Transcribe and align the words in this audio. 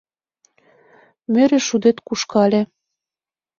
Мӧрӧ 1.31 1.59
шудет 1.67 1.97
кушкале. 2.07 2.61